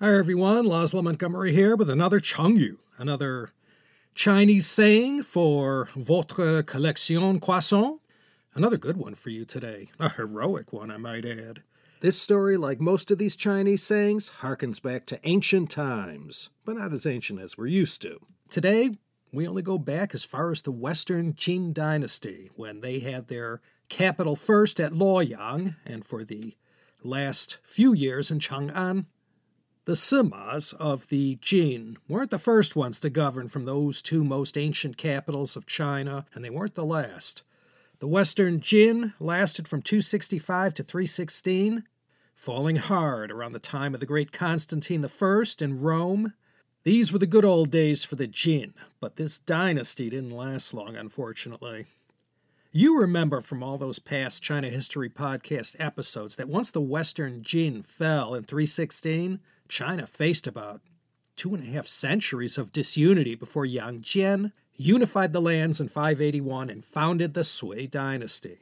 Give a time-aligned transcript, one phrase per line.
[0.00, 3.50] Hi everyone, Laszlo Montgomery here with another Chengyu, another
[4.14, 8.00] Chinese saying for votre collection croissant.
[8.54, 11.64] Another good one for you today, a heroic one, I might add.
[11.98, 16.92] This story, like most of these Chinese sayings, harkens back to ancient times, but not
[16.92, 18.20] as ancient as we're used to.
[18.48, 18.90] Today,
[19.32, 23.60] we only go back as far as the Western Jin Dynasty, when they had their
[23.88, 26.54] capital first at Luoyang, and for the
[27.02, 29.06] last few years in Chang'an,
[29.88, 34.58] the Simas of the Jin weren't the first ones to govern from those two most
[34.58, 37.40] ancient capitals of China, and they weren't the last.
[38.00, 41.84] The Western Jin lasted from 265 to 316,
[42.36, 46.34] falling hard around the time of the great Constantine I in Rome.
[46.84, 50.96] These were the good old days for the Jin, but this dynasty didn't last long,
[50.96, 51.86] unfortunately.
[52.72, 57.80] You remember from all those past China History Podcast episodes that once the Western Jin
[57.80, 60.80] fell in 316, China faced about
[61.36, 66.70] two and a half centuries of disunity before Yang Jian unified the lands in 581
[66.70, 68.58] and founded the Sui dynasty.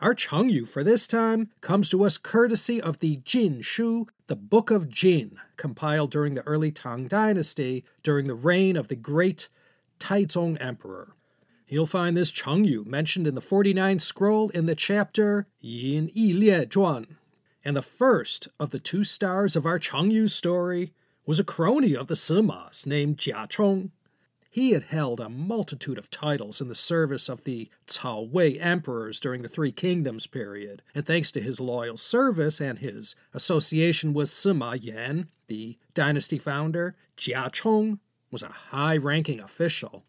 [0.00, 4.70] Our Chengyu for this time comes to us courtesy of the Jin Shu, the Book
[4.70, 9.48] of Jin, compiled during the early Tang dynasty during the reign of the great
[9.98, 11.14] Taizong Emperor.
[11.68, 16.66] You'll find this Chengyu mentioned in the 49th scroll in the chapter Yin Yi Lie
[16.66, 17.06] Zhuan.
[17.64, 20.92] And the first of the two stars of our Chengyu story
[21.24, 23.90] was a crony of the Simas named Jia Chong.
[24.50, 29.18] He had held a multitude of titles in the service of the Cao Wei emperors
[29.18, 34.28] during the Three Kingdoms period, and thanks to his loyal service and his association with
[34.28, 37.98] Sima Yan, the dynasty founder, Jia Chong
[38.30, 40.04] was a high ranking official.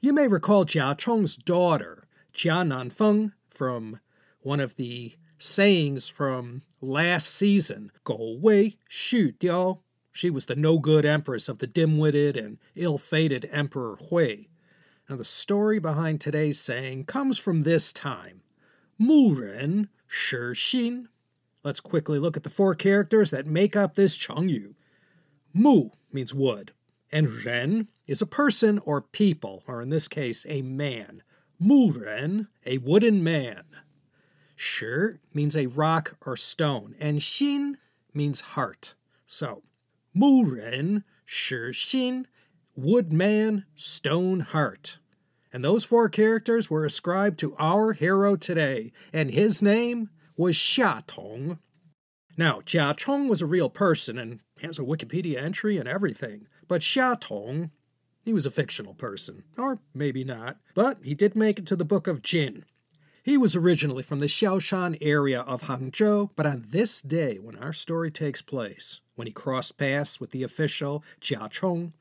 [0.00, 4.00] You may recall Jia Chong's daughter, Jia Nanfeng, from
[4.40, 9.80] one of the sayings from last season, Gou Wei Xu Diao.
[10.10, 14.46] She was the no good empress of the dim witted and ill fated Emperor Hui.
[15.08, 18.40] Now, the story behind today's saying comes from this time
[18.98, 21.06] Mu Ren Shi Xin.
[21.62, 24.74] Let's quickly look at the four characters that make up this Chengyu.
[25.52, 26.72] Mu means wood,
[27.12, 31.22] and Ren is a person or people, or in this case, a man.
[31.58, 33.64] Mu Ren, a wooden man.
[34.54, 37.74] Shi means a rock or stone, and Xin
[38.12, 38.94] means heart.
[39.26, 39.62] So,
[40.14, 42.26] Mu Ren, Shi Xin,
[42.76, 44.98] Woodman, Stone Heart.
[45.52, 51.06] And those four characters were ascribed to our hero today, and his name was Xia
[51.06, 51.58] Tong.
[52.36, 56.80] Now, Jia Chong was a real person and has a Wikipedia entry and everything, but
[56.80, 57.70] Xia Tong,
[58.24, 59.44] he was a fictional person.
[59.56, 62.64] Or maybe not, but he did make it to the Book of Jin,
[63.24, 67.72] he was originally from the Xiaoshan area of Hangzhou, but on this day, when our
[67.72, 71.94] story takes place, when he crossed paths with the official Jia Chong,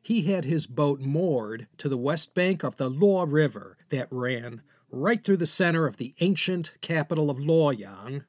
[0.00, 4.62] he had his boat moored to the west bank of the Luo River that ran
[4.90, 8.24] right through the center of the ancient capital of Luoyang.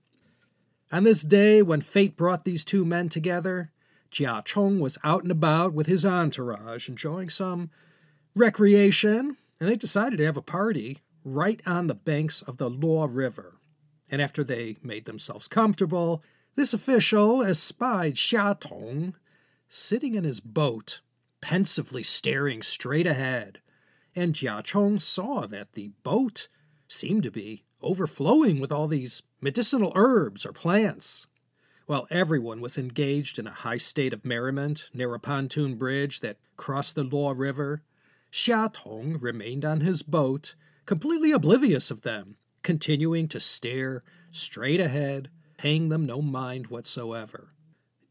[0.92, 3.72] On this day, when fate brought these two men together,
[4.12, 7.70] Jia Chong was out and about with his entourage, enjoying some
[8.36, 13.08] recreation, and they decided to have a party right on the banks of the Luo
[13.10, 13.58] River.
[14.10, 16.24] And after they made themselves comfortable,
[16.56, 19.16] this official espied Xia Tong
[19.70, 21.00] sitting in his boat,
[21.40, 23.62] pensively staring straight ahead.
[24.14, 26.50] And Jia Chong saw that the boat
[26.90, 31.28] seemed to be overflowing with all these medicinal herbs or plants.
[31.86, 36.38] While everyone was engaged in a high state of merriment near a pontoon bridge that
[36.58, 37.82] crossed the Luo River,
[38.32, 40.56] Xia Tong remained on his boat
[40.92, 47.54] completely oblivious of them, continuing to stare straight ahead, paying them no mind whatsoever.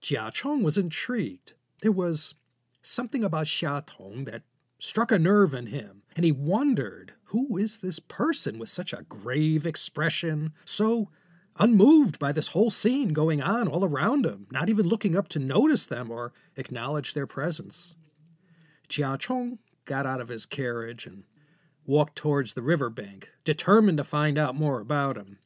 [0.00, 1.52] Jia Chong was intrigued.
[1.82, 2.36] There was
[2.80, 4.44] something about Xia Tong that
[4.78, 9.02] struck a nerve in him, and he wondered who is this person with such a
[9.02, 11.10] grave expression, so
[11.58, 15.38] unmoved by this whole scene going on all around him, not even looking up to
[15.38, 17.94] notice them or acknowledge their presence.
[18.88, 21.24] Jia Chong got out of his carriage and
[21.86, 25.38] walked towards the river bank, determined to find out more about him.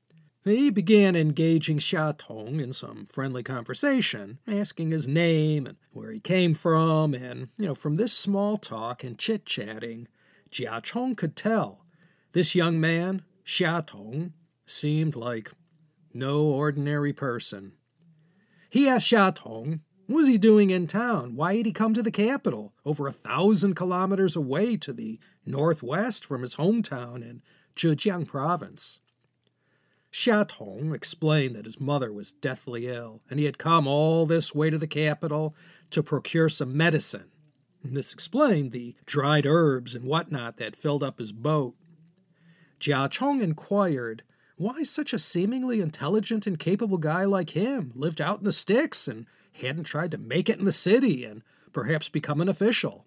[0.44, 6.20] He began engaging Xia Tong in some friendly conversation, asking his name and where he
[6.20, 10.06] came from, and, you know, from this small talk and chit chatting,
[10.50, 11.86] Jia Chong could tell
[12.32, 14.34] this young man, Xia Tong,
[14.66, 15.52] seemed like
[16.12, 17.72] no ordinary person.
[18.69, 21.34] He asked Xia Tong what was he doing in town?
[21.34, 26.25] Why had he come to the capital, over a thousand kilometers away to the northwest
[26.25, 27.43] from his hometown in
[27.76, 29.00] Zhejiang province?
[30.12, 34.55] Xia Tong explained that his mother was deathly ill, and he had come all this
[34.55, 35.56] way to the capital
[35.91, 37.31] to procure some medicine.
[37.82, 41.75] This explained the dried herbs and whatnot that filled up his boat.
[42.81, 44.23] Jia Chong inquired
[44.56, 49.08] why such a seemingly intelligent and capable guy like him lived out in the sticks
[49.08, 51.43] and hadn't tried to make it in the city and
[51.73, 53.03] perhaps become an official.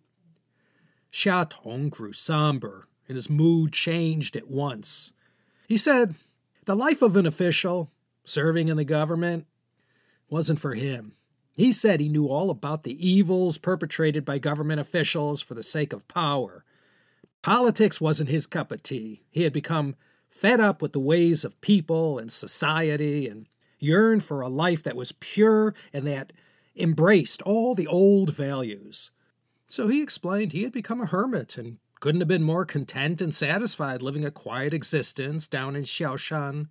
[1.11, 5.13] Xia Tong grew somber, and his mood changed at once.
[5.67, 6.15] He said,
[6.65, 7.91] The life of an official,
[8.23, 9.45] serving in the government,
[10.29, 11.13] wasn't for him.
[11.55, 15.91] He said he knew all about the evils perpetrated by government officials for the sake
[15.91, 16.63] of power.
[17.41, 19.23] Politics wasn't his cup of tea.
[19.31, 19.95] He had become
[20.29, 23.47] fed up with the ways of people and society and
[23.79, 26.33] yearned for a life that was pure and that
[26.75, 29.11] embraced all the old values.
[29.67, 33.33] So he explained he had become a hermit and couldn't have been more content and
[33.33, 36.67] satisfied living a quiet existence down in Xiaoshan.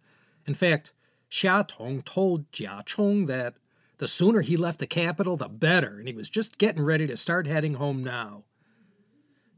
[0.47, 0.93] In fact,
[1.31, 3.55] Xia Tong told Jia Chong that
[3.99, 7.17] the sooner he left the capital, the better, and he was just getting ready to
[7.17, 8.45] start heading home now.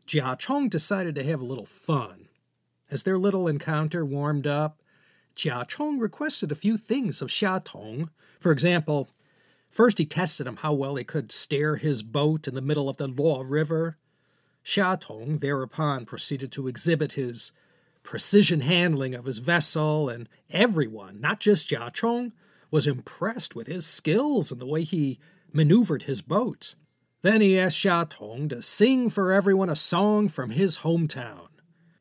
[0.07, 2.29] Jia Chong decided to have a little fun.
[2.91, 4.81] As their little encounter warmed up,
[5.37, 8.11] Jia Chong requested a few things of Xia Tong.
[8.41, 9.11] For example,
[9.69, 12.97] first he tested him how well he could steer his boat in the middle of
[12.97, 13.97] the Luo River.
[14.65, 17.53] Xia Tong thereupon proceeded to exhibit his
[18.03, 22.33] precision handling of his vessel, and everyone, not just Jia Chong,
[22.71, 25.19] was impressed with his skills and the way he
[25.53, 26.75] maneuvered his boat.
[27.23, 31.49] Then he asked Xia Tong to sing for everyone a song from his hometown.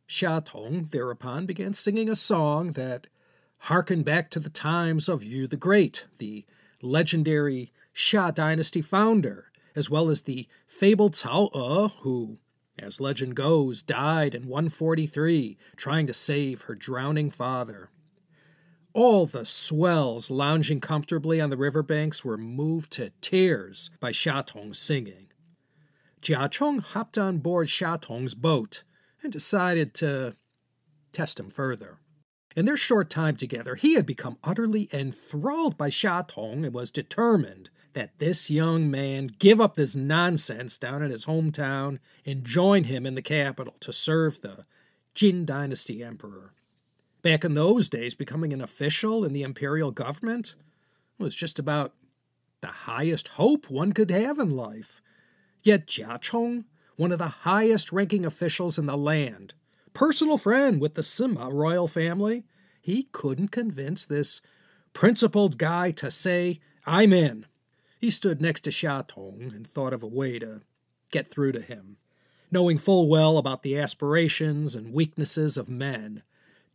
[0.08, 3.08] Xia Tong thereupon began singing a song that
[3.62, 6.46] harkened back to the times of Yu the Great, the
[6.82, 12.38] legendary Xia dynasty founder, as well as the fabled Cao E, who,
[12.78, 17.90] as legend goes, died in 143 trying to save her drowning father.
[18.94, 24.80] All the swells lounging comfortably on the riverbanks were moved to tears by Xia Tong's
[24.80, 25.28] singing.
[26.22, 28.84] Jia Chong hopped on board Xia Tong's boat
[29.22, 30.36] and decided to
[31.12, 32.00] test him further.
[32.58, 36.90] In their short time together, he had become utterly enthralled by Xia Tong and was
[36.90, 42.86] determined that this young man give up this nonsense down in his hometown and join
[42.86, 44.66] him in the capital to serve the
[45.14, 46.56] Jin Dynasty emperor.
[47.22, 50.56] Back in those days, becoming an official in the imperial government
[51.20, 51.94] was just about
[52.62, 55.00] the highest hope one could have in life.
[55.62, 56.66] Yet Jia Chong,
[56.96, 59.54] one of the highest ranking officials in the land,
[59.98, 62.46] personal friend with the Sima royal family,
[62.80, 64.42] he couldn't convince this
[64.94, 67.48] principled guy to say, I'm in.
[68.00, 70.62] He stood next to Xia Tong and thought of a way to
[71.10, 71.98] get through to him.
[72.52, 76.22] Knowing full well about the aspirations and weaknesses of men,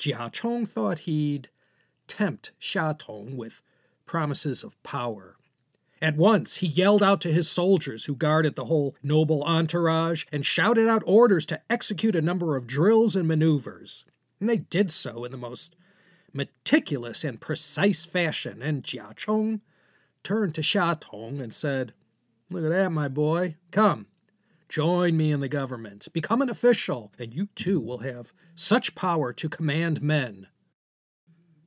[0.00, 1.48] Jia Chong thought he'd
[2.08, 3.62] tempt Xia Tong with
[4.04, 5.36] promises of power.
[6.02, 10.44] At once, he yelled out to his soldiers who guarded the whole noble entourage and
[10.44, 14.04] shouted out orders to execute a number of drills and maneuvers.
[14.40, 15.76] And they did so in the most
[16.32, 19.60] meticulous and precise fashion, and Jia Chong
[20.25, 21.94] turned to Xia Tong and said,
[22.50, 23.55] Look at that, my boy.
[23.70, 24.06] Come,
[24.72, 26.08] Join me in the government.
[26.14, 30.46] Become an official, and you too will have such power to command men.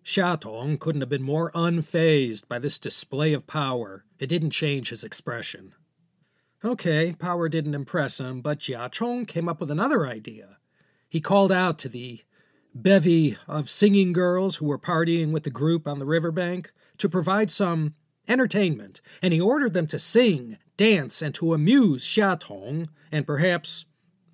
[0.06, 4.06] Xia Tong couldn't have been more unfazed by this display of power.
[4.20, 5.74] It didn't change his expression.
[6.64, 10.60] Okay, power didn't impress him, but Jia Chong came up with another idea.
[11.10, 12.22] He called out to the
[12.76, 17.50] bevy of singing girls who were partying with the group on the riverbank to provide
[17.50, 17.96] some
[18.28, 23.86] entertainment, and he ordered them to sing, dance, and to amuse Xia Tong, and perhaps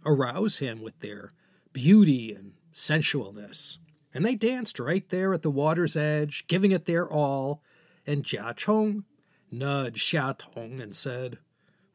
[0.06, 1.32] arouse him with their
[1.72, 3.78] beauty and sensualness.
[4.14, 7.64] And they danced right there at the water's edge, giving it their all,
[8.06, 9.06] and Jia Chong
[9.52, 11.38] nudged Xia Tong and said,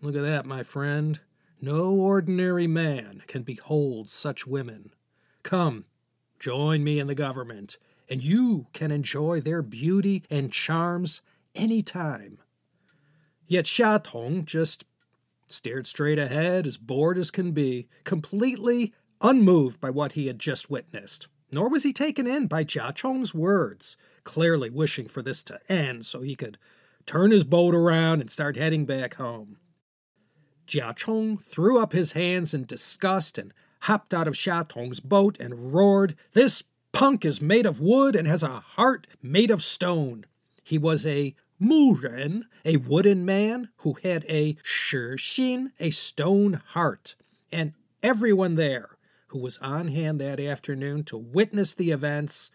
[0.01, 1.21] Look at that, my friend.
[1.61, 4.93] No ordinary man can behold such women.
[5.43, 5.87] Come,
[6.39, 7.79] join me in the government,
[8.11, 11.23] and you can enjoy their beauty and charms
[11.55, 12.39] any time.
[13.47, 14.85] Yet Xia Tong just
[15.47, 20.69] stared straight ahead, as bored as can be, completely unmoved by what he had just
[20.71, 21.29] witnessed.
[21.53, 26.05] Nor was he taken in by Jia Chong's words, clearly wishing for this to end
[26.05, 26.59] so he could
[27.07, 29.59] turn his boat around and start heading back home.
[30.67, 35.39] Jia Chong threw up his hands in disgust and hopped out of Xia Tong's boat
[35.39, 40.27] and roared, This punk is made of wood and has a heart made of stone.
[40.65, 47.15] He was a Muren, a wooden man who had a Shixin, a stone heart,
[47.53, 47.73] and
[48.03, 48.96] everyone there
[49.29, 52.51] who was on hand that afternoon to witness the events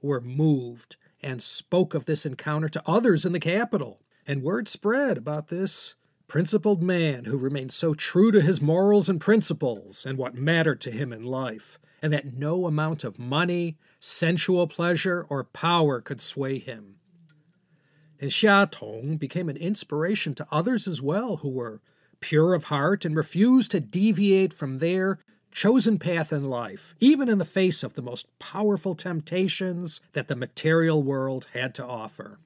[0.00, 5.18] were moved and spoke of this encounter to others in the capital, and word spread
[5.18, 5.94] about this
[6.28, 10.90] principled man who remained so true to his morals and principles and what mattered to
[10.90, 16.58] him in life, and that no amount of money, sensual pleasure, or power could sway
[16.58, 16.96] him.
[18.20, 21.80] And Xia Tong became an inspiration to others as well who were
[22.20, 27.38] pure of heart and refused to deviate from their chosen path in life, even in
[27.38, 32.38] the face of the most powerful temptations that the material world had to offer.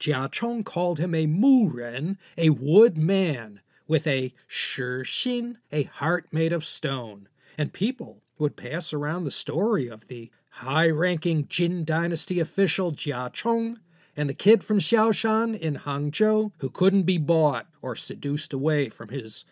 [0.00, 5.84] Jia Chong called him a mu ren, a wood man, with a shi xin, a
[5.84, 11.46] heart made of stone, and people would pass around the story of the high ranking
[11.48, 13.78] Jin dynasty official Jia Chong
[14.16, 19.08] and the kid from Xiaoshan in Hangzhou who couldn't be bought or seduced away from
[19.08, 19.44] his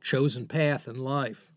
[0.00, 1.52] chosen path in life.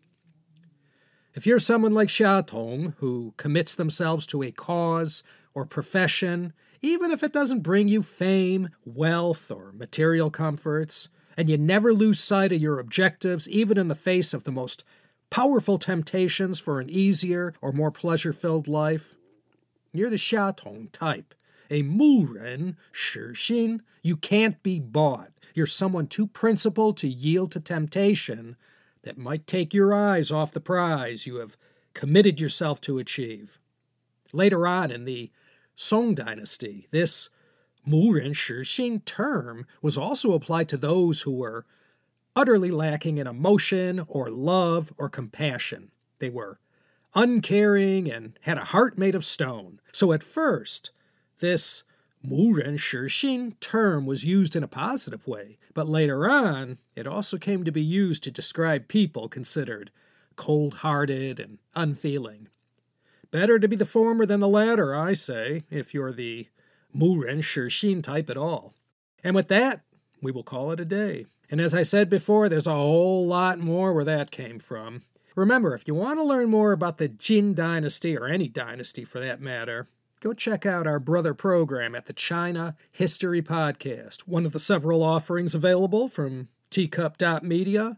[1.35, 5.23] If you're someone like Xia Tong who commits themselves to a cause
[5.55, 11.57] or profession, even if it doesn't bring you fame, wealth, or material comforts, and you
[11.57, 14.83] never lose sight of your objectives, even in the face of the most
[15.31, 19.15] powerful temptations for an easier or more pleasure filled life,
[19.91, 21.33] you're the Xia Tong type.
[21.71, 25.31] A Mu Ren, Shi Xin, you can't be bought.
[25.55, 28.55] You're someone too principled to yield to temptation
[29.03, 31.57] that might take your eyes off the prize you have
[31.93, 33.59] committed yourself to achieve.
[34.33, 35.31] Later on in the
[35.75, 37.29] Song dynasty, this
[37.85, 41.65] Mu Ren Shi Xin term was also applied to those who were
[42.35, 45.91] utterly lacking in emotion or love or compassion.
[46.19, 46.59] They were
[47.15, 49.79] uncaring and had a heart made of stone.
[49.91, 50.91] So at first,
[51.39, 51.83] this
[52.25, 57.05] Mu Ren Shi Xin term was used in a positive way, but later on, it
[57.05, 59.91] also came to be used to describe people considered
[60.37, 62.47] cold hearted and unfeeling.
[63.29, 66.47] Better to be the former than the latter, I say, if you're the
[66.93, 68.73] Mu Ren Shi Xin type at all.
[69.21, 69.81] And with that,
[70.21, 71.25] we will call it a day.
[71.51, 75.01] And as I said before, there's a whole lot more where that came from.
[75.35, 79.19] Remember, if you want to learn more about the Jin dynasty, or any dynasty for
[79.19, 79.87] that matter,
[80.23, 85.03] go check out our brother program at the China History Podcast, one of the several
[85.03, 87.97] offerings available from teacup.media.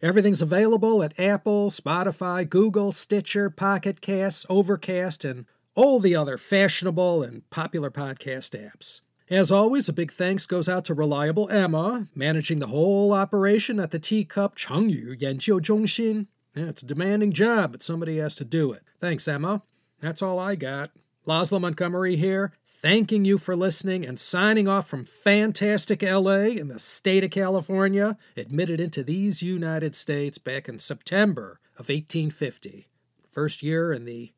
[0.00, 7.22] Everything's available at Apple, Spotify, Google, Stitcher, Pocket Casts, Overcast, and all the other fashionable
[7.22, 9.02] and popular podcast apps.
[9.28, 13.90] As always, a big thanks goes out to Reliable Emma, managing the whole operation at
[13.90, 16.26] the Teacup Chengyu Yanjiu Zhongxin.
[16.54, 18.80] Yeah, it's a demanding job, but somebody has to do it.
[18.98, 19.62] Thanks, Emma.
[20.00, 20.90] That's all I got.
[21.26, 26.78] Laszlo Montgomery here, thanking you for listening and signing off from fantastic LA in the
[26.78, 32.86] state of California, admitted into these United States back in September of 1850,
[33.24, 34.32] first year in the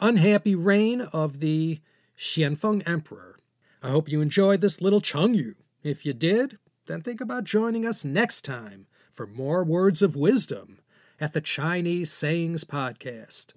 [0.00, 1.80] unhappy reign of the
[2.18, 3.38] Xianfeng Emperor.
[3.80, 5.54] I hope you enjoyed this little Chengyu.
[5.84, 10.80] If you did, then think about joining us next time for more words of wisdom
[11.20, 13.52] at the Chinese Sayings Podcast.